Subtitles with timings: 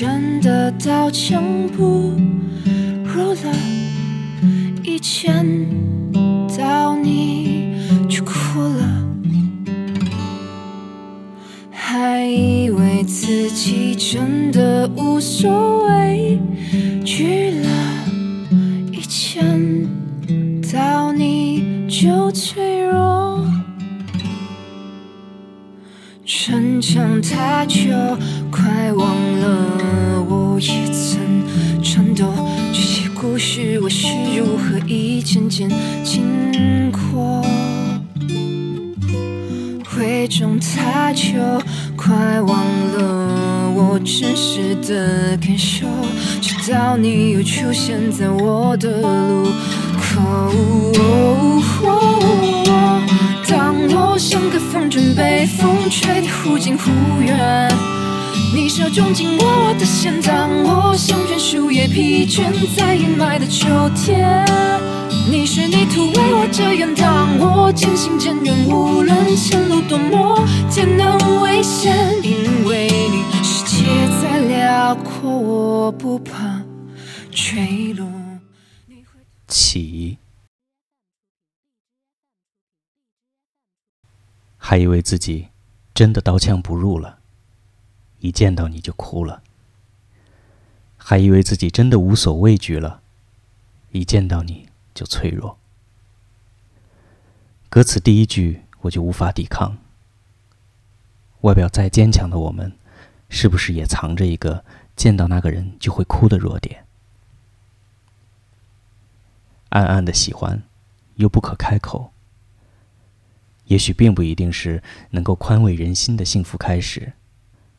[0.00, 2.12] 真的刀枪不
[3.04, 3.52] 入了，
[4.84, 5.44] 一见
[44.08, 45.86] 真实的感受。
[46.40, 49.52] 直到你又出现在我的路
[50.00, 50.50] 口。
[53.46, 57.70] 当我像个风筝被风吹得忽近忽远，
[58.54, 64.44] 你手中紧握我的线，当我像片树叶疲倦在阴霾的秋天，
[65.30, 73.22] 你是泥土为我遮掩，当我渐行渐远，无论前路多么艰难危险，因为你
[73.78, 73.84] 界
[74.20, 76.64] 再辽阔，我不怕
[77.30, 78.10] 坠落。
[79.46, 80.18] 起。
[84.56, 85.48] 还以为自己
[85.94, 87.20] 真的刀枪不入了，
[88.18, 89.42] 一见到你就哭了；
[90.96, 93.00] 还以为自己真的无所畏惧了，
[93.92, 95.56] 一见到你就脆弱。
[97.70, 99.78] 歌词第一句我就无法抵抗。
[101.42, 102.76] 外表再坚强的我们，
[103.28, 104.64] 是不是也藏着一个
[104.96, 106.84] 见到那个人就会哭的弱点？
[109.70, 110.62] 暗暗的喜欢，
[111.16, 112.12] 又不可开口。
[113.66, 117.12] 也许并不一定是能够宽慰人心的幸福开始，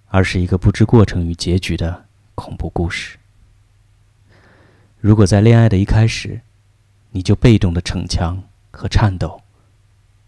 [0.09, 2.05] 而是一个不知过程与结局的
[2.35, 3.17] 恐怖故事。
[4.99, 6.41] 如果在恋爱的一开始，
[7.09, 9.41] 你就被动的逞强和颤抖，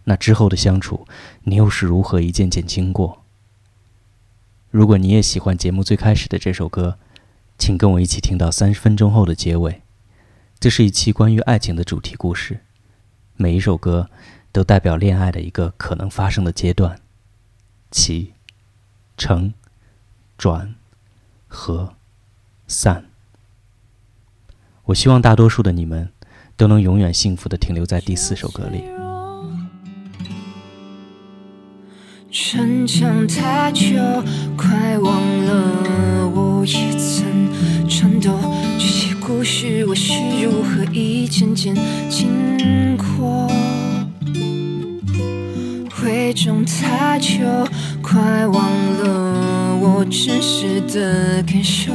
[0.06, 1.08] 那之后的相处，
[1.44, 3.21] 你又是如何一件件经过？
[4.72, 6.98] 如果你也喜欢节目最开始的这首歌，
[7.60, 9.84] 请跟我一起听到三十分钟后的结尾。
[10.60, 12.62] 这是一期关于爱情的主题故事，
[13.36, 14.10] 每一首歌。
[14.54, 17.00] 都代表恋爱的一个可能发生的阶段，
[17.90, 18.34] 起、
[19.16, 19.54] 承、
[20.38, 20.76] 转、
[21.48, 21.96] 合、
[22.68, 23.06] 散。
[24.84, 26.12] 我希望大多数的你们
[26.58, 28.84] 都能永远幸福的停留在第四首歌里。
[32.34, 33.84] 逞强太久，
[34.56, 37.50] 快忘了我也曾
[37.90, 38.32] 颤抖。
[38.80, 41.76] 这些故事我是如何一件件
[42.10, 43.52] 经过？
[46.06, 47.36] 伪装太久，
[48.02, 51.92] 快忘了我真实的感受。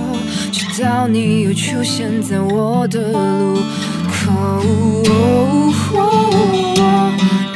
[0.53, 3.59] 直到你又出现在我的路
[4.07, 4.63] 口。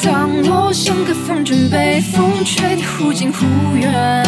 [0.02, 3.44] 当我像个风筝被风吹得忽近忽
[3.76, 4.26] 远，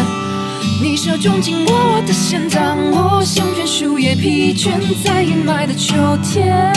[0.81, 6.71] 你手中紧握我的线，当我像片树叶疲倦在阴霾的秋天。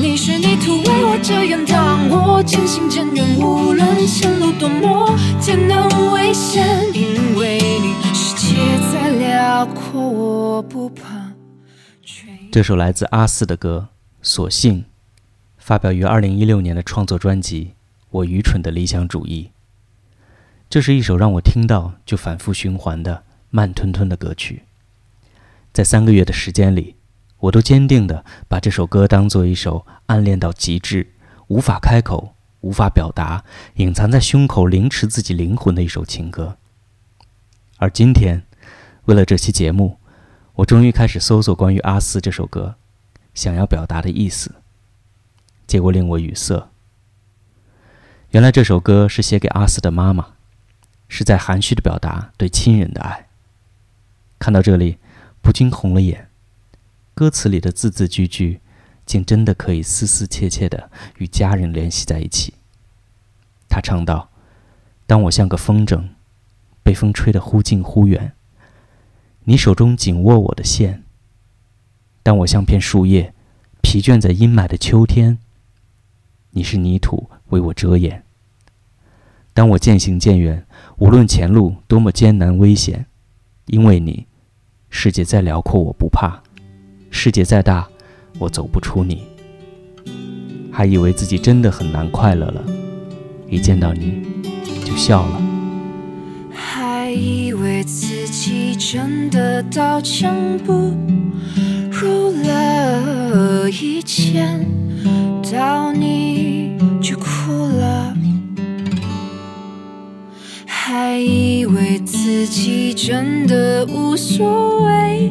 [0.00, 8.56] 你是泥土为我遮掩，当我渐行渐远，无论前路多么艰难危险，因为你世界
[8.92, 11.02] 再辽阔，我不怕。
[12.50, 13.88] 这首来自阿四的歌
[14.22, 14.80] 《所幸》，
[15.58, 17.64] 发表于二零一六年的创作专辑
[18.16, 19.50] 《我愚蠢的理想主义》。
[20.68, 24.62] 这是一首让我听到就反复循环的慢吞吞的歌曲，
[25.72, 26.96] 在三个月的时间里。
[27.38, 31.12] 我都坚定地把这首歌当做一首暗恋到极致、
[31.48, 33.44] 无法开口、无法表达、
[33.74, 36.56] 隐藏在胸口凌迟自己灵魂的一首情歌。
[37.76, 38.42] 而今天，
[39.04, 39.98] 为了这期节目，
[40.54, 42.76] 我终于开始搜索关于阿斯这首歌
[43.34, 44.54] 想要表达的意思，
[45.66, 46.70] 结果令我语塞。
[48.36, 50.34] 原来这首歌是写给阿四的妈妈，
[51.08, 53.28] 是在含蓄地表达对亲人的爱。
[54.38, 54.98] 看到这里，
[55.40, 56.28] 不禁红了眼。
[57.14, 58.60] 歌词里的字字句句，
[59.06, 62.52] 竟真的可以丝丝切切的与家人联系在一起。
[63.70, 64.28] 他唱道
[65.08, 66.10] ：“当我像个风筝，
[66.82, 68.34] 被风吹得忽近忽远，
[69.44, 71.00] 你手中紧握我的线；
[72.22, 73.32] 当我像片树叶，
[73.80, 75.38] 疲倦在阴霾的秋天，
[76.50, 78.20] 你是泥土为我遮掩；
[79.56, 80.66] 当我渐行渐远，
[80.98, 83.06] 无论前路多么艰难危险，
[83.68, 84.26] 因为你，
[84.90, 86.42] 世界再辽阔，我不怕。”
[87.08, 87.88] 世界再大，
[88.38, 89.22] 我走不出你。
[90.70, 92.62] 还以为自己真的很难快乐了，
[93.48, 94.22] 一见到你
[94.84, 95.40] 就笑了。
[96.52, 98.76] 还以为自己。
[98.78, 100.94] 真的刀枪不
[101.90, 104.64] 入了，一见
[105.42, 108.15] 到你就哭了，
[110.98, 115.30] 还以为自己真的无所谓，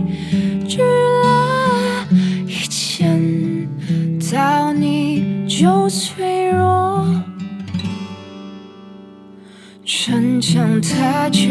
[0.69, 2.07] 只了，
[2.45, 3.67] 一见
[4.31, 7.07] 到你就脆弱。
[9.83, 11.49] 逞强太久，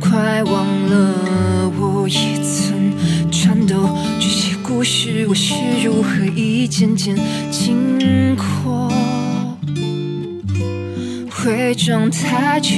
[0.00, 3.86] 快忘了我也曾颤抖。
[4.18, 5.52] 这些故事，我是
[5.84, 7.14] 如何一件件
[7.50, 8.34] 经
[8.64, 8.90] 过？
[11.44, 12.70] 伪装太久，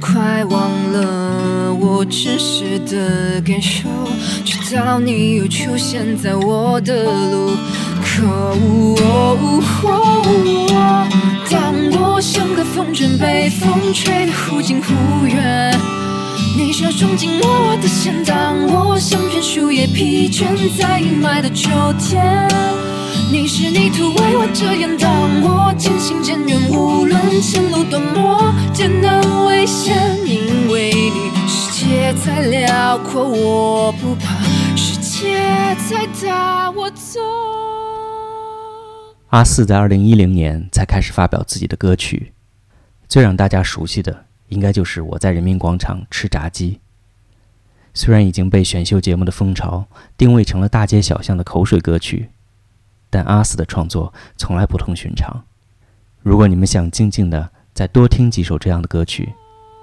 [0.00, 3.88] 快忘了我真实的感受。
[4.44, 7.56] 直到你又出现在我的路
[8.00, 8.24] 口。
[11.50, 15.76] 当我像个风筝被风吹得忽近忽远，
[16.56, 20.44] 你手中紧握的线，当我像片树叶疲倦
[20.78, 21.68] 在阴霾的秋
[21.98, 22.77] 天。
[23.30, 29.94] 你是泥土为我遮掩，当我渐行渐远，无论前路多么艰难危险，
[30.26, 34.42] 因为你世界再辽阔我不怕，
[34.74, 37.20] 世界再大我走。
[39.28, 42.32] 阿四在二零一零年才开始发表自己的歌曲，
[43.08, 46.70] 最让大家熟悉的应该就是《我在人民广场吃炸鸡》。
[47.92, 49.84] 虽然已经被选秀节目的风潮
[50.16, 52.30] 定位成了大街小巷的口水歌曲，
[53.10, 55.44] 但阿四的创作从来不同寻常。
[56.22, 59.32] 如果你们想静静的再多听几首这样的歌曲，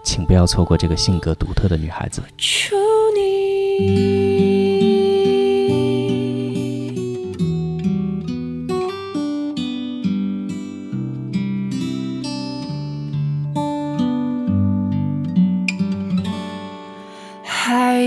[0.04, 2.22] 请不要错过这个性格独特的女孩子。
[2.38, 2.75] 求
[3.16, 4.86] 你。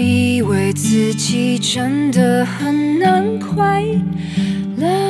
[0.00, 3.82] 以为自己真的很难快
[4.76, 5.07] 乐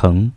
[0.00, 0.30] 成。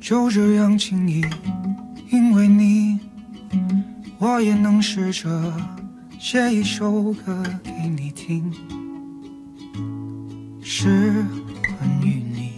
[0.00, 1.24] 就这样轻易，
[2.12, 3.00] 因为你，
[4.20, 5.52] 我也能试着
[6.20, 8.52] 写一首歌给你听，
[10.78, 11.24] 是
[11.62, 12.52] 关于你。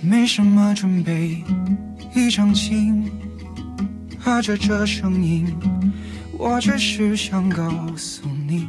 [0.00, 1.44] 没什么准备，
[2.14, 3.04] 一张琴，
[4.18, 5.46] 和着这声音，
[6.38, 8.66] 我只是想告诉你，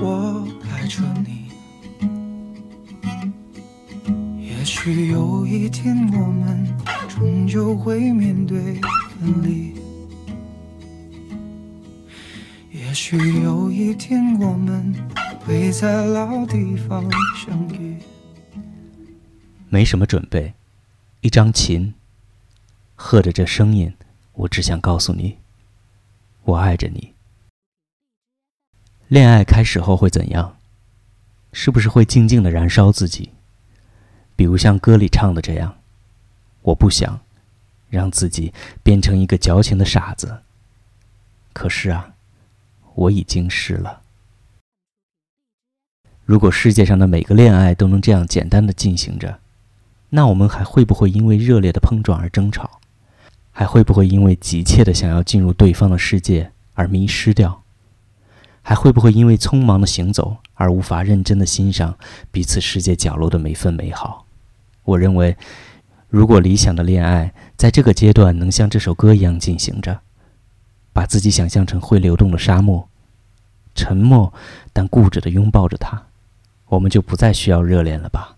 [0.00, 1.50] 我爱着你。
[4.40, 6.66] 也许有一天我们
[7.06, 8.80] 终究会面对
[9.20, 9.74] 分离，
[13.06, 14.92] 也许有一天我们
[15.44, 17.96] 会在老地方相遇。
[19.68, 20.52] 没什么准备，
[21.20, 21.94] 一张琴，
[22.96, 23.94] 和着这声音，
[24.32, 25.38] 我只想告诉你，
[26.42, 27.14] 我爱着你。
[29.06, 30.56] 恋爱开始后会怎样？
[31.52, 33.30] 是不是会静静的燃烧自己？
[34.34, 35.78] 比如像歌里唱的这样，
[36.62, 37.20] 我不想
[37.88, 38.52] 让自己
[38.82, 40.42] 变成一个矫情的傻子。
[41.52, 42.15] 可是啊，
[42.96, 44.02] 我已经是了。
[46.24, 49.38] 如果世界上的每个恋爱都能这样简单的进行着，
[50.10, 52.80] 那我们还会不会因为热烈的碰撞而争吵？
[53.52, 57.62] 还会不会因为急切的想要进入对方的世界而迷失掉？
[58.60, 61.96] 还会不会因为匆忙的行走而无法认真的欣赏
[62.32, 64.26] 彼此世界角落的每份美好？
[64.82, 65.36] 我认为，
[66.08, 70.00] 如果理想的恋爱在这个阶段能像这首歌一样进行着，
[70.96, 72.88] 把自己想象成会流动的沙漠，
[73.74, 74.32] 沉默
[74.72, 76.00] 但固执地拥抱着它，
[76.68, 78.34] 我们就不再需要热恋了吧？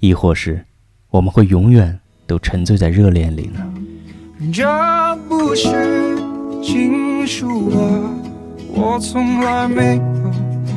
[0.00, 0.64] 亦或是，
[1.10, 3.64] 我们会永远都沉醉在热恋里呢？
[4.52, 6.18] 这不是
[6.60, 7.78] 情书啊，
[8.74, 10.02] 我从来没有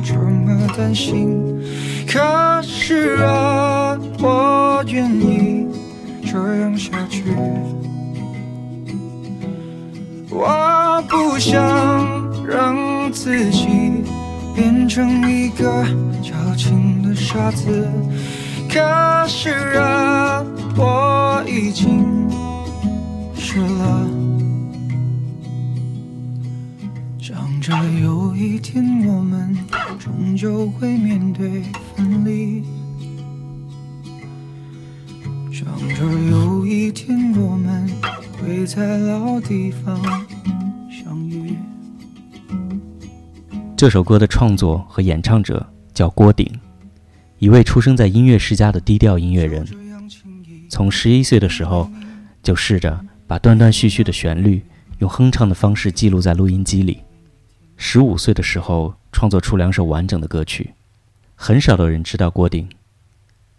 [0.04, 1.60] 这么担心。
[2.06, 5.66] 可是啊，我愿意
[6.24, 7.24] 这样下去。
[10.30, 11.60] 我不想
[12.46, 13.66] 让自己
[14.54, 15.84] 变成一个
[16.22, 17.88] 矫情的傻子。
[18.68, 20.44] 可是啊，
[20.76, 22.28] 我已经
[23.34, 24.06] 是了。
[27.18, 29.56] 想着有一天我们
[29.98, 31.62] 终究会面对
[31.96, 32.62] 分离，
[35.52, 37.90] 想着有一天我们
[38.40, 40.00] 会在老地方
[40.90, 41.54] 相遇。
[43.76, 46.50] 这首歌的创作和演唱者叫郭顶，
[47.38, 49.66] 一位出生在音乐世家的低调音乐人。
[50.70, 51.90] 从十一岁的时候，
[52.42, 54.64] 就试着把断断续续的旋律
[55.00, 57.00] 用哼唱的方式记录在录音机里。
[57.76, 60.72] 十五岁的时候，创作出两首完整的歌曲。
[61.34, 62.66] 很少的人知道郭顶，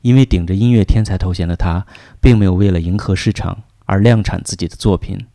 [0.02, 1.86] 因为顶着音乐天才头衔的他，
[2.20, 5.28] 并没有为了迎合市场而量产自己的作品，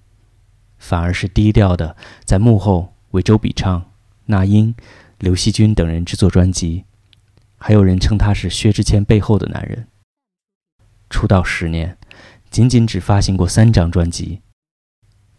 [0.79, 1.95] 反而是低调的
[2.25, 3.91] 在幕后为周笔畅、
[4.25, 4.75] 那英、
[5.19, 6.85] 刘惜君等人制作专辑。
[7.59, 9.89] 还有人称他是薛之谦背后的男人。
[11.11, 11.99] 出道十年，
[12.49, 14.41] 仅仅只发行过三张专辑。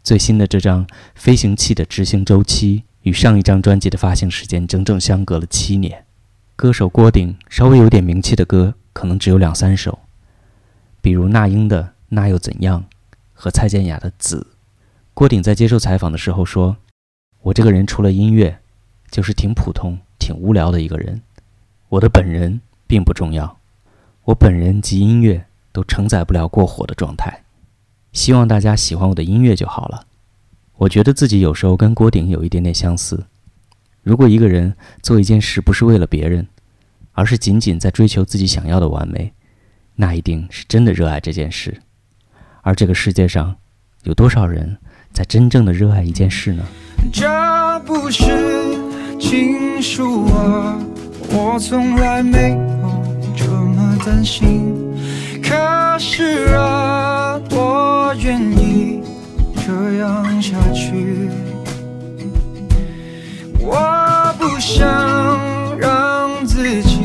[0.04, 2.80] 最新的这张《飞行器的执行周期》。
[3.02, 6.06] 与上一张专辑的发行时间整整相隔了七年。
[6.58, 9.98] 歌手郭顶稍微有点名气的歌可能只有两三首，
[11.02, 12.82] 比如那英的《那又怎样》
[13.38, 14.40] 和蔡健雅的《紫》。
[15.14, 16.78] 郭顶在接受采访的时候说
[17.44, 18.60] ：“我这个人除了音乐，
[19.12, 21.22] 就是挺普通、挺无聊的一个人。
[21.90, 23.60] 我的本人并不重要，
[24.24, 27.44] 我本人及音乐都承载不了过火的状态。
[28.12, 30.06] 希望大家喜欢我的音乐就好了。”
[30.78, 33.26] 我觉得自己有时候跟郭顶有一点点相似。
[34.04, 36.48] 如果一个人做一件事不是为了别人，
[37.14, 39.34] 而是仅仅在追求自己想要的完美，
[39.96, 41.82] 那一定是真的热爱这件事。
[42.68, 43.56] 而这个世界上，
[44.04, 44.76] 有多少人
[45.14, 46.66] 在真正的热爱一件事呢？
[47.14, 47.26] 这
[47.86, 48.26] 不是
[49.18, 50.78] 情书啊，
[51.30, 52.50] 我从来没
[52.82, 54.76] 有这么担心。
[55.42, 55.56] 可
[55.98, 59.02] 是啊，我愿意。
[59.66, 61.30] 这样下去，
[63.62, 67.00] 我不想让自己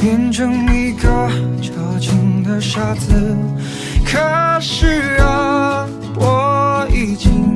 [0.00, 1.28] 变成一个
[1.60, 3.36] 矫情的傻子。
[4.12, 5.86] 可是啊，
[6.16, 7.49] 我已经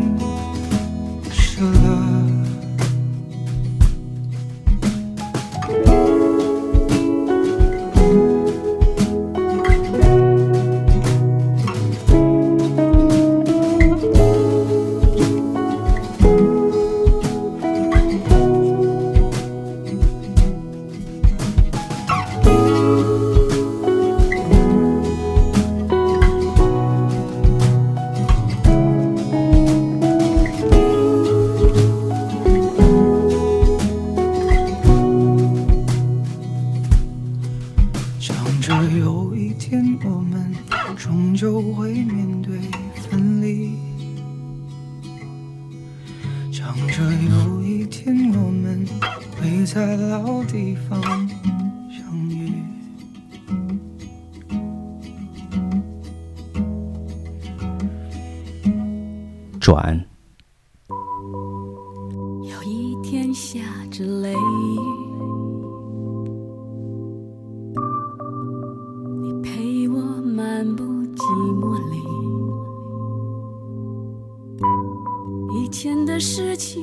[76.65, 76.83] 情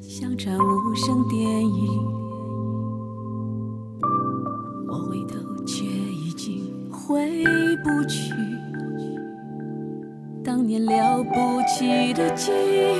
[0.00, 2.06] 像场无声电影，
[4.86, 5.34] 我回头
[5.66, 7.44] 却已经回
[7.82, 8.32] 不去。
[10.44, 12.94] 当年了不起的记忆，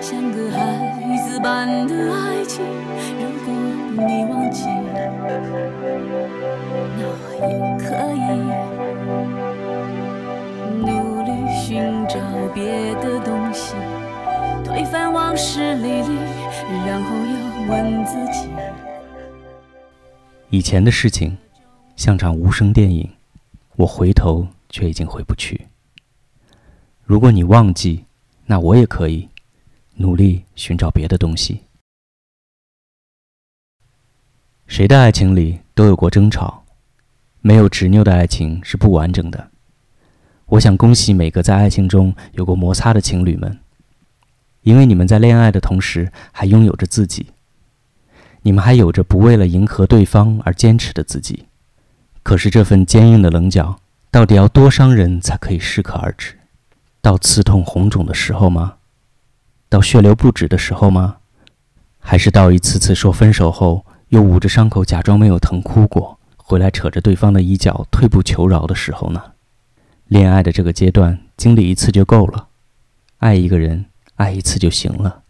[0.00, 2.64] 像个孩子般的爱情。
[3.18, 3.52] 如果
[4.06, 4.68] 你忘记，
[6.96, 7.02] 那
[7.48, 7.84] 也可
[8.14, 8.24] 以
[10.86, 10.86] 努
[11.24, 11.30] 力
[11.60, 11.66] 寻
[12.08, 12.14] 找
[12.54, 13.41] 别的东西，
[14.82, 16.16] 推翻往事历历，
[16.84, 18.48] 然后又问自己：
[20.50, 21.38] 以前的事情
[21.94, 23.08] 像场无声电影，
[23.76, 25.68] 我回头却已经回不去。
[27.04, 28.04] 如果你忘记，
[28.44, 29.28] 那我也可以
[29.94, 31.60] 努力寻找别的东西。
[34.66, 36.64] 谁的爱情里都有过争吵，
[37.40, 39.48] 没有执拗的爱情是不完整的。
[40.46, 43.56] 我想恭喜每个在爱情中有过摩擦的情侣们，
[44.62, 47.26] 因为你们在恋爱的同时还拥有着自己，
[48.42, 51.46] 你们还有着不为了迎合对方而坚持的自己。
[52.22, 53.78] 可是这份坚硬的棱角，
[54.10, 56.34] 到底要多伤人才可以适可而止？
[57.00, 58.74] 到刺痛红肿的时候吗？
[59.68, 61.16] 到血流不止的时候吗？
[61.98, 69.22] 还是到一次次说分手后又捂着伤口假装没有疼哭过，回来扯着对方的衣角退步求饶的时候呢？
[70.06, 72.48] 恋爱的这个阶段，经历一次就够了，
[73.18, 75.22] 爱一个人，爱一次就行了。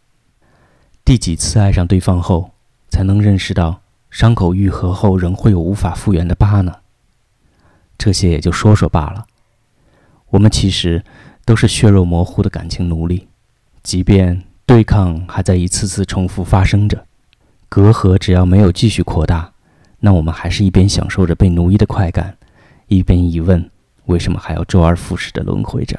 [1.04, 2.50] 第几次爱上对方后，
[2.88, 6.76] 才能认识到伤口愈合后仍会有无法复原的疤呢？
[7.98, 9.26] 这些也就说说罢了。
[10.30, 11.04] 我们其实
[11.44, 13.28] 都是血肉模糊的感情奴隶，
[13.82, 17.06] 即便对抗还在一次次重复发生着，
[17.68, 19.52] 隔阂只要没有继续扩大，
[20.00, 22.36] 那我们还是一边享受着被奴役的快感，
[22.88, 23.70] 一边疑问
[24.06, 25.98] 为什么还要周而复始的轮回着。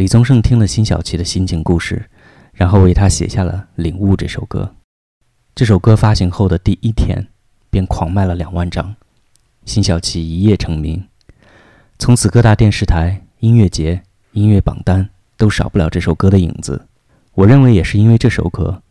[0.00, 2.08] 李宗盛听了辛晓琪的心情故事，
[2.54, 3.52] 然后为她写下了
[3.82, 4.74] 《领悟》这首歌。
[5.54, 7.28] 这首歌发行后的第一天，
[7.68, 8.96] 便狂卖了两万张，
[9.66, 11.06] 辛晓琪一夜成名。
[11.98, 14.00] 从此，各大电视台、音乐节、
[14.32, 16.86] 音乐榜单都少不了这首歌的影子。
[17.34, 18.82] 我认为，也是因为这首歌，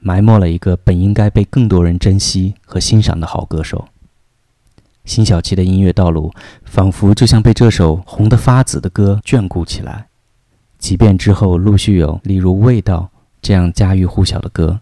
[0.00, 3.86] 埋没了一个本应该被更多人珍惜和欣赏的好歌手。
[5.04, 10.08] 辛晓琪的音乐道路仿佛就像被这首红得发紫的歌眷顾起来，
[10.78, 14.80] 即便之后陆续有例如《味道》这样家喻户晓的歌，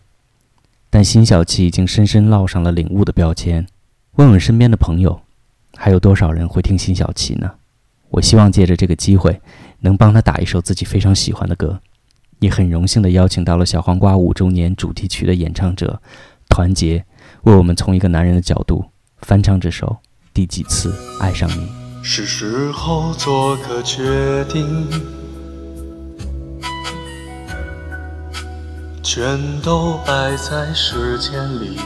[0.91, 3.67] 但辛晓琪已经深深烙上了领悟的标签。
[4.17, 5.21] 问问身边的朋友，
[5.77, 7.51] 还有多少人会听辛晓琪呢？
[8.11, 9.41] 我希望借着这个机会，
[9.81, 11.81] 能帮他打一首自己非常喜欢的歌，
[12.39, 16.01] 也很荣幸地邀请到了小黄瓜五周年主题曲的演唱者
[16.49, 17.05] 团结，
[17.43, 18.85] 为我们从一个男人的角度
[19.23, 19.97] 翻唱这首。
[20.33, 21.69] 第几次爱上你？
[22.03, 24.89] 是时候做个决定，
[29.03, 31.79] 全都摆在时间里。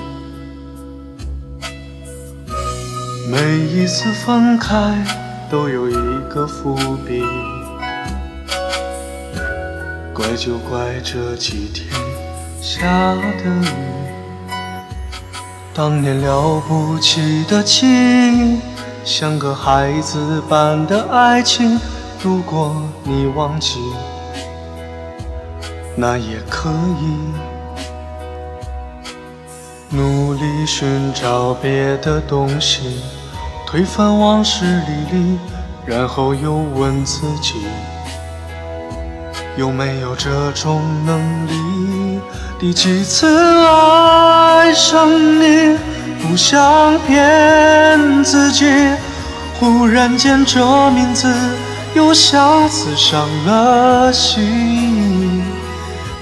[3.31, 4.95] 每一次分开
[5.51, 5.95] 都有一
[6.31, 6.75] 个伏
[7.07, 7.23] 笔，
[10.15, 11.87] 怪就怪这几天
[12.63, 13.69] 下的雨。
[15.75, 18.59] 当年了不起的情，
[19.05, 21.79] 像个孩子般的爱情。
[22.23, 23.79] 如果你忘记，
[26.01, 27.19] 那也可以。
[29.91, 33.01] 努力寻找别的东西，
[33.67, 35.39] 推翻往事历历，
[35.85, 37.55] 然后又问自己，
[39.57, 42.21] 有没有这种能力？
[42.61, 43.27] 第几次
[43.67, 45.77] 爱上你，
[46.23, 48.67] 不想骗自己。
[49.59, 51.35] 忽然间，这名字
[51.95, 55.08] 又像刺伤了心。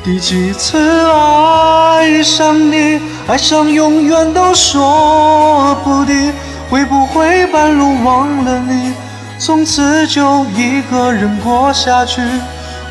[0.07, 0.79] 第几次
[1.11, 6.33] 爱上你，爱上永远都说不定。
[6.71, 8.93] 会不会半路忘了你，
[9.37, 12.23] 从此就一个人过下去？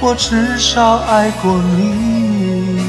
[0.01, 2.83] 我至少爱过你。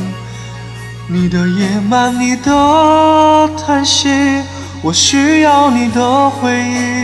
[1.07, 4.09] 你的野蛮，你的叹息，
[4.83, 6.96] 我需要你的回忆。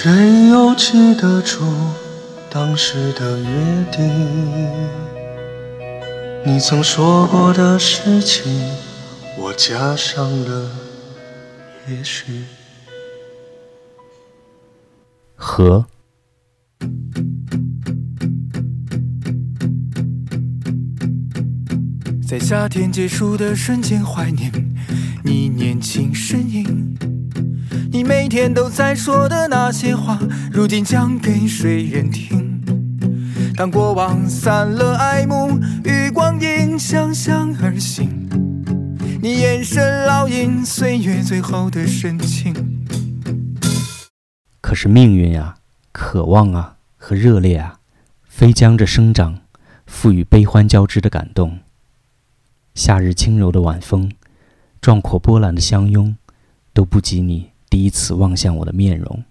[0.00, 1.58] 谁又记得住
[2.48, 4.08] 当时的约定？
[6.46, 8.46] 你曾说过的事情，
[9.36, 10.70] 我加上了
[11.88, 12.44] 也许。
[15.34, 15.84] 和
[22.24, 24.52] 在夏天结束的瞬间，怀念
[25.24, 26.96] 你年轻身影。
[27.90, 30.18] 你每天都在说的那些话，
[30.52, 32.62] 如今讲给谁人听？
[33.56, 38.28] 当过往散了爱慕，与光阴相向而行。
[39.22, 42.54] 你眼神烙印岁月最后的深情。
[44.60, 45.56] 可是命运啊，
[45.90, 47.80] 渴望啊，和热烈啊，
[48.28, 49.38] 飞将这生长，
[49.86, 51.60] 赋予悲欢交织的感动。
[52.74, 54.12] 夏日轻柔的晚风，
[54.82, 56.14] 壮阔波澜的相拥，
[56.74, 59.24] 都不及你第一次望向我的面容。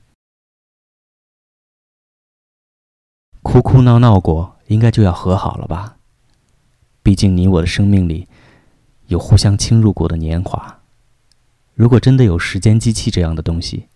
[3.41, 5.97] 哭哭闹闹过，应该就要和好了吧？
[7.01, 8.27] 毕竟你我的生命里，
[9.07, 10.81] 有互相侵入过的年华。
[11.73, 13.87] 如果真的有时间机器这样的东西，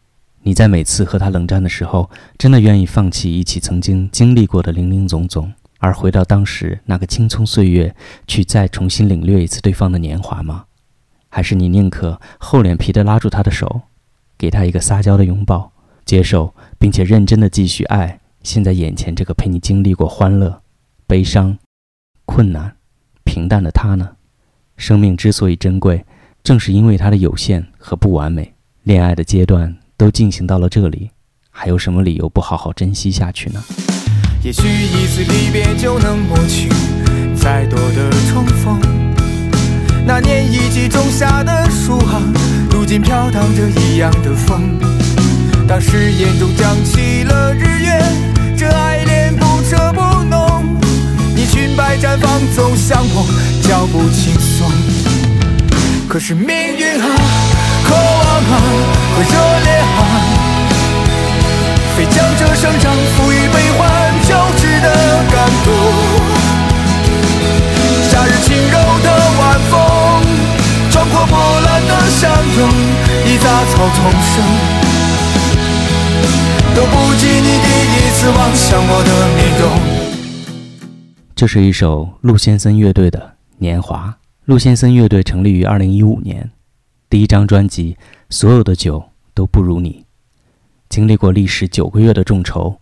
[0.43, 5.53] 你在每次和他冷战的时候，真的愿意放弃一起曾经经历过的零零总总？
[5.79, 7.95] 而回到当时那个青葱岁月，
[8.27, 10.65] 去再重新领略一次对方的年华吗？
[11.27, 13.81] 还是你宁可厚脸皮地拉住他的手，
[14.41, 15.71] 给他一个撒娇的拥抱，
[16.03, 20.63] 接受并且认真的继续爱现在眼前这个陪你经历过欢乐、
[21.05, 21.55] 悲伤、
[22.25, 22.75] 困难、
[23.23, 24.15] 平淡的他呢？
[24.77, 26.03] 生命之所以珍贵，
[26.41, 28.51] 正是因为它的有限和不完美。
[28.81, 31.11] 恋爱的阶段都进行到了这里，
[31.51, 33.63] 还有什么理由不好好珍惜下去呢？
[34.43, 36.67] 也许一次离别就能抹去
[37.35, 39.10] 再多的重逢。
[42.91, 44.77] 心飘荡着一样的风。
[45.65, 48.03] 当誓言中降起了日月，
[48.57, 50.75] 这爱恋不遮不浓。
[51.33, 53.25] 你裙摆绽放走向我，
[53.63, 54.69] 脚步轻松。
[56.09, 57.07] 可是命运啊，
[57.85, 58.03] 渴望
[58.51, 58.59] 啊，
[59.15, 60.01] 和热烈啊。
[61.95, 64.87] 非将这生长赋予悲欢交织的
[65.31, 65.71] 感动。
[68.11, 69.07] 夏日轻柔的
[69.39, 69.79] 晚风，
[70.91, 72.69] 壮阔波澜的相拥，
[73.25, 74.43] 已杂草丛生，
[76.75, 79.63] 都不及你第一次望向我的面容。
[81.33, 83.19] 这是一首陆先森乐队的
[83.57, 84.09] 《年华》。
[84.43, 86.51] 陆先森乐队成立于二零一五年，
[87.09, 87.93] 第一张专辑
[88.29, 89.01] 《所有的酒
[89.33, 89.91] 都不如你》。
[90.89, 92.75] 经历过历时九个月的众筹，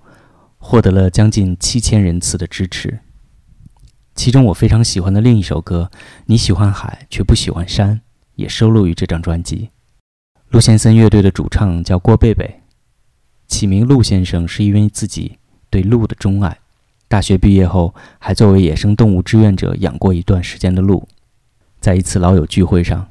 [0.57, 3.01] 获得了将近七千人次的支持。
[4.19, 5.89] 其中我非常喜欢的另一首歌
[6.25, 7.95] 《你喜欢海却不喜欢山》
[8.35, 9.69] 也收录于这张专辑。
[10.49, 12.59] 陆先生乐队的主唱叫郭贝贝，
[13.47, 15.37] 起名陆先生是因为自己
[15.69, 16.59] 对鹿的钟爱。
[17.07, 21.07] 大学毕业后，还作为野生动物志愿者养过一段时间的鹿。
[21.79, 23.07] 在一次老友聚会上，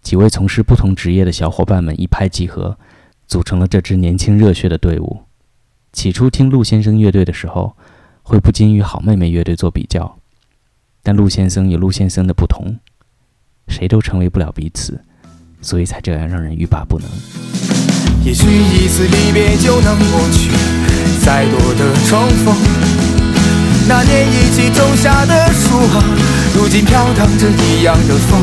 [0.00, 2.78] 几位从事不同职业的小伙伴们一拍即合。
[3.26, 5.22] 组成了这支年轻热血的队伍。
[5.92, 7.76] 起初听陆先生乐队的时候，
[8.22, 10.18] 会不禁与好妹妹乐队做比较，
[11.02, 12.78] 但陆先生有陆先生的不同，
[13.68, 15.02] 谁都成为不了彼此，
[15.60, 17.08] 所以才这样让人欲罢不能。
[18.24, 20.50] 也许一次离别就能抹去
[21.24, 22.54] 再多的重逢。
[23.88, 26.04] 那年一起种下的树啊，
[26.54, 28.40] 如今飘荡着一样的风。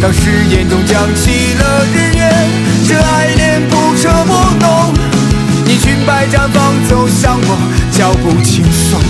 [0.00, 2.30] 当誓言中降起了日月，
[2.86, 4.94] 这爱恋不遮不浓。
[5.66, 7.58] 你裙摆绽放走向我，
[7.90, 9.00] 脚步轻松。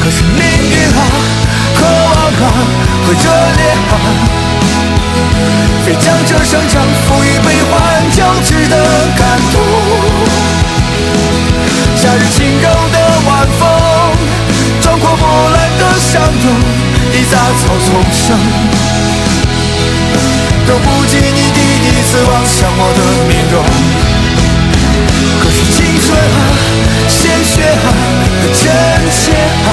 [0.00, 0.79] 可是命运，
[3.06, 3.24] 和热
[3.56, 3.94] 烈啊，
[5.84, 7.74] 非将这生长赋予悲欢
[8.10, 8.74] 交织的
[9.16, 9.20] 感
[9.52, 9.54] 动。
[11.96, 13.68] 夏日轻柔的晚风，
[14.80, 16.46] 壮阔波澜的相拥，
[17.12, 18.38] 一杂草丛生。
[20.66, 24.09] 都不及你第一次望向我的面容。
[25.40, 26.40] 可是青春啊，
[27.08, 27.88] 鲜血啊，
[28.40, 28.64] 和真
[29.10, 29.32] 切
[29.64, 29.68] 啊，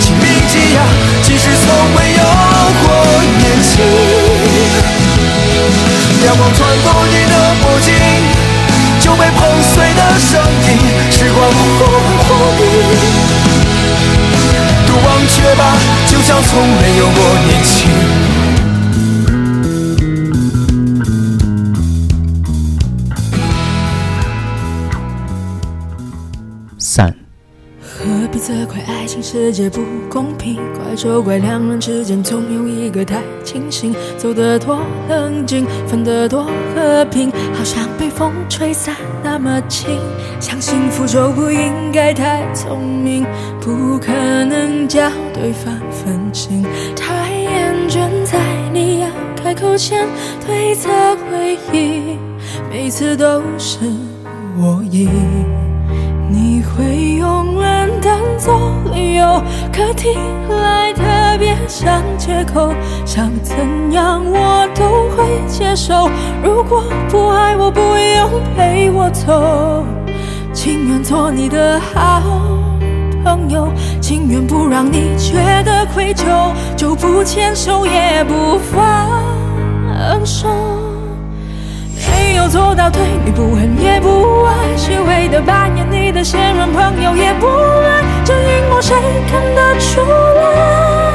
[0.00, 0.78] 请铭记呀，
[1.22, 2.22] 即使从未有
[2.82, 2.84] 过
[3.38, 3.70] 年轻。
[6.26, 7.94] 阳光穿过你的脖颈，
[9.00, 10.30] 就被碰碎的声
[10.66, 10.68] 音，
[11.10, 11.86] 时光忽冷
[12.18, 12.26] 忽
[12.58, 12.60] 冰。
[14.86, 15.60] 都忘却吧，
[16.06, 18.27] 就像从没有过年轻。
[27.98, 36.44] 何必责怪爱情世界不公平，怪就怪两人之间总有一个太清醒，走得多冷静，分得多
[36.76, 39.98] 和平，好像被风吹散那么轻。
[40.38, 43.26] 想幸福就不应该太聪明，
[43.60, 46.64] 不可能叫对方分心。
[46.94, 48.38] 太厌倦在
[48.72, 50.06] 你要开口前
[50.46, 52.16] 推测回忆，
[52.70, 53.80] 每次都是
[54.56, 55.10] 我赢。
[56.30, 58.54] 你会用冷淡做
[58.94, 60.14] 理由，可听
[60.48, 61.02] 来特
[61.38, 62.72] 别像借口。
[63.06, 63.56] 想怎
[63.92, 66.10] 样我都会接受。
[66.42, 69.84] 如果不爱我，不用陪我走，
[70.52, 72.22] 情愿做你的好
[73.24, 74.68] 朋友，情愿不。
[74.68, 76.24] 让你觉得愧疚，
[76.76, 80.46] 就不牵手也不放手。
[82.28, 88.94] 没有做到对你不恨也不爱，虚伪的扮演你的现任朋友也不爱，这荧幕谁
[89.30, 91.12] 看得出来？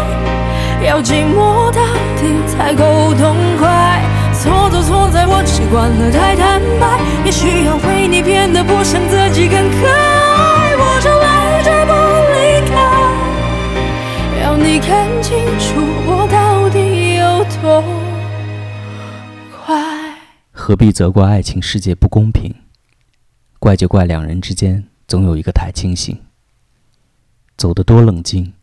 [0.87, 1.83] 要寂寞到
[2.17, 4.01] 底才够痛快。
[4.33, 10.75] 错就错在我习惯了太坦白，也需要为你变得不像自己更可爱。
[10.75, 11.93] 我就赖着不
[12.33, 12.75] 离开，
[14.43, 16.35] 要你看清楚我的
[20.65, 22.55] 何必责怪爱情世界不公平？
[23.59, 26.17] 怪就怪两人之间总有一个太清醒，
[27.57, 28.53] 走得多冷静，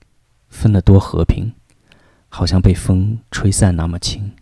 [0.49, 1.53] 分得多和平，
[2.31, 4.33] 好像被风吹散那么轻。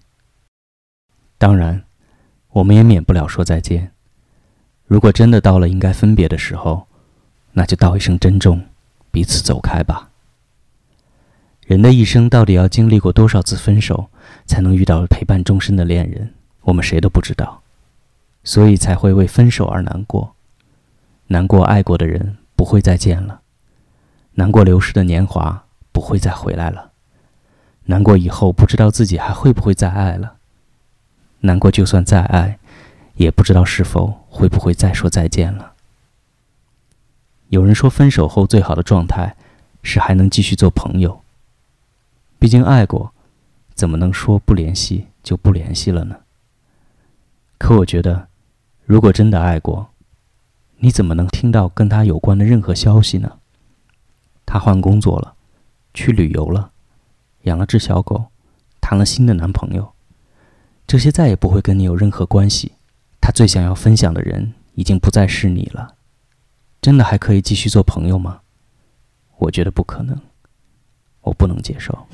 [1.37, 1.83] 当然，
[2.51, 3.91] 我们也免不了说再见。
[4.85, 6.87] 如果真的到了应该分别的时候，
[7.51, 8.65] 那就道一声珍重，
[9.11, 10.11] 彼此走开吧。
[11.67, 14.09] 人的一生到底要经历过多少次分手，
[14.47, 16.33] 才能遇到陪伴终身的恋人？
[16.69, 17.63] 我们谁都不知道，
[18.45, 20.35] 所以才会为分手而难过，
[21.29, 23.41] 难过爱过的人不会再见了，
[24.35, 26.91] 难过流逝的年华不会再回来了，
[27.85, 30.35] 难过以后不知道自己还会不会再爱了。
[31.41, 32.59] 难过，就算再爱，
[33.15, 35.73] 也不知道是否会不会再说再见了。
[37.49, 39.35] 有人说，分手后最好的状态
[39.83, 41.23] 是还能继续做朋友。
[42.39, 43.15] 毕竟爱过，
[43.73, 46.19] 怎么能说不联系就不联系了呢？
[47.59, 48.29] 可我觉得，
[48.85, 49.91] 如果真的爱过，
[50.77, 53.39] 你怎么能听到跟他有关的任何消息呢？
[54.47, 55.35] 他换工作了，
[55.93, 56.71] 去旅游了，
[57.43, 58.27] 养了只小狗，
[58.81, 59.93] 谈了新的男朋友。
[60.87, 62.73] 这些再也不会跟你有任何关系。
[63.21, 65.97] 他最想要分享的人已经不再是你了，
[66.81, 68.41] 真的还可以继续做朋友吗？
[69.37, 70.19] 我觉得不可能，
[71.21, 72.07] 我不能接受。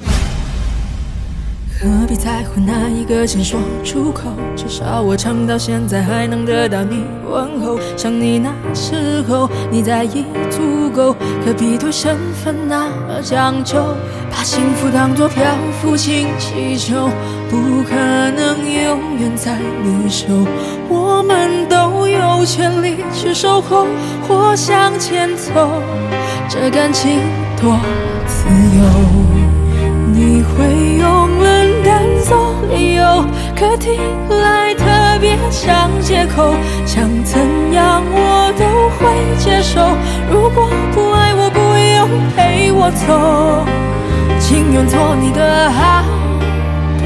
[1.81, 4.31] 何必在乎哪一个先说出口？
[4.57, 7.79] 至少我撑到现在还能得到你问候。
[7.97, 13.83] 想你那时候，你在意足够，可比对身份那么讲究，
[14.31, 15.45] 把幸福当作漂
[15.81, 17.11] 浮氢气球，
[17.51, 20.27] 不可能永远在你手。
[20.89, 23.87] 我们都有权利去守候
[24.29, 25.83] 或向前走，
[26.49, 27.19] 这感情
[27.61, 27.77] 多
[28.27, 28.85] 自由。
[30.17, 30.94] 你会
[31.95, 33.25] 用冷淡做理由，
[33.57, 33.95] 可听
[34.29, 34.85] 来特
[35.21, 36.55] 别像借口。
[36.85, 37.41] 想怎
[37.73, 38.65] 样我都
[38.99, 39.05] 会
[39.39, 39.81] 接受。
[40.31, 41.59] 如果不爱我，不
[41.97, 43.65] 用陪我走，
[44.41, 46.05] 情愿做你的好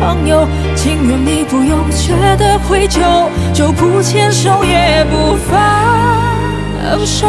[0.00, 7.28] 朋友，情愿你不用觉得愧疚，就不牵手也不放手。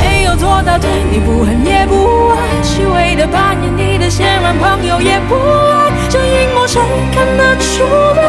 [0.00, 5.77] 没有做到对你不恨也不爱，虚伪的扮演你的现任朋友也不爱，
[6.10, 6.80] 这荧幕谁
[7.12, 7.84] 看得出
[8.16, 8.20] 来？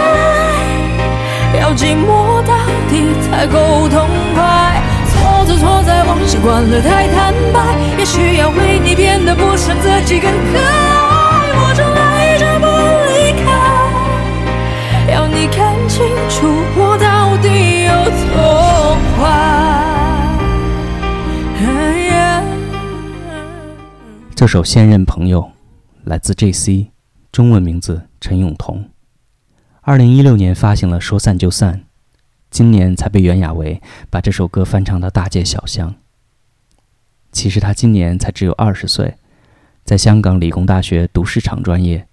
[1.60, 2.54] 要寂寞到
[2.90, 4.82] 底才够痛快。
[5.10, 10.62] 错就错在我习惯了太坦白，也需要为你变得不像自己更可爱。
[11.62, 12.66] 我就爱着不
[13.10, 13.48] 离开，
[15.14, 16.46] 要你看清楚
[16.78, 17.92] 我到底有
[18.32, 19.20] 多坏。
[24.36, 25.42] 这首《现任朋友》
[26.06, 26.92] 来自 J.C，
[27.32, 28.90] 中文名字陈永彤。
[29.82, 31.74] 二零一六年发行了《说散就散》，
[32.50, 35.96] 今年才被袁娅维把这首歌翻唱到大街小巷。
[37.32, 39.16] 其实他今年才只有二十岁，
[39.84, 42.08] 在香港理工大学读市场专业，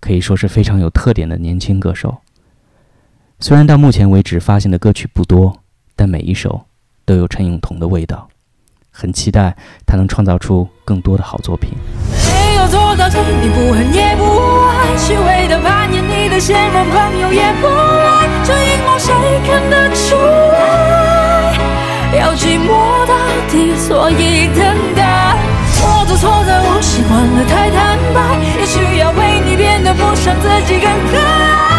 [0.00, 2.18] 可以说是非常有特点的年轻歌手。
[3.38, 5.62] 虽然到目前为止发行的歌曲不多，
[5.94, 6.66] 但每一首
[7.04, 8.28] 都有陈永彤的味道。
[8.90, 11.70] 很期待他能创造出更多的好作品。
[12.66, 14.24] 我做到对你不恨也不
[14.66, 19.14] 爱，虚伪的扮演你的现任朋友也不爱，这阴谋谁
[19.46, 20.16] 看得出
[20.50, 21.54] 来？
[22.18, 23.14] 要寂寞到
[23.48, 25.36] 底，所以等待。
[25.78, 28.18] 我做错在我习惯了太坦白，
[28.58, 31.75] 也需要为你变得不像自己更可爱，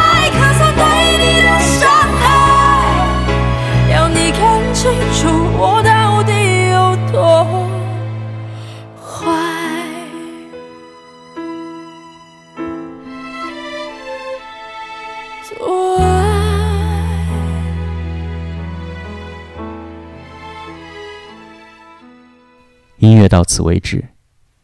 [23.28, 24.04] 到此为止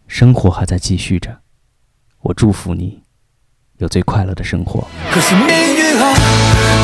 [0.08, 1.40] 生活还在继续着。
[2.22, 3.04] 我祝福你
[3.78, 4.88] 有最快乐的生活。
[5.12, 6.14] 可是命运啊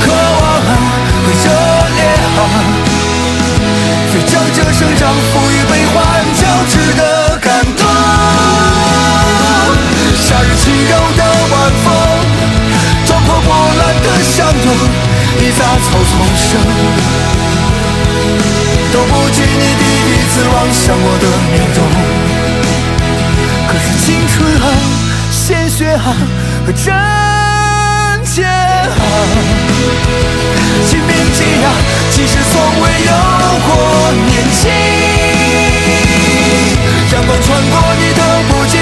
[0.02, 0.72] 渴望啊
[1.26, 1.50] 热
[1.96, 2.04] 烈
[2.38, 2.90] 啊
[4.28, 4.64] 将这
[5.16, 5.96] 赋予悲欢
[6.36, 7.86] 交织的感动。
[10.16, 11.88] 夏日轻柔的晚风
[13.06, 14.68] 撞破波澜的相拥
[15.58, 15.58] 草
[16.04, 16.48] 丛生。
[18.92, 21.80] 都不及你第一次望向我的面容。
[23.68, 24.66] 可是青春啊，
[25.32, 25.98] 鲜血啊，
[26.66, 26.86] 和真
[28.26, 28.48] 切啊，
[30.88, 31.68] 请铭记啊，
[32.12, 33.12] 即使从未有
[33.66, 33.70] 过
[34.28, 34.62] 年轻。
[37.12, 38.74] 阳光穿过你的不经，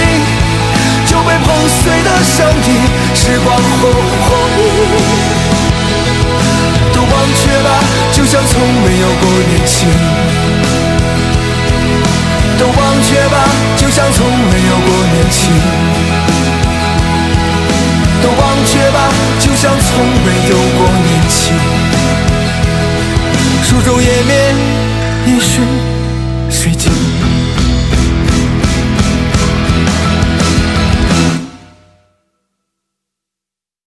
[1.05, 2.35] 就被碰碎的声
[2.67, 2.69] 音，
[3.13, 3.79] 时光后
[4.23, 4.27] 荒。
[6.97, 7.69] 都忘却吧，
[8.11, 9.87] 就像从没有过年轻。
[12.57, 13.37] 都忘却吧，
[13.77, 15.53] 就像从没有过年轻。
[18.23, 21.53] 都忘却吧，就像从没有过年轻。
[23.61, 24.55] 书中页面，
[25.27, 26.06] 一瞬水晶。